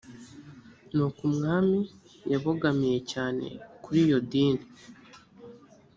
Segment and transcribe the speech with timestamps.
[0.93, 1.79] nuko umwami
[2.31, 3.45] yabogamiye cyane
[3.83, 4.65] kuri iyo dini